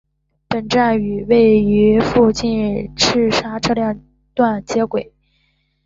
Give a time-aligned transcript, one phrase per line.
[0.49, 4.01] 本站与位于附近的赤沙车辆
[4.33, 5.13] 段接轨。